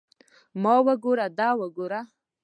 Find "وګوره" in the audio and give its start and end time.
0.85-1.27, 1.59-2.01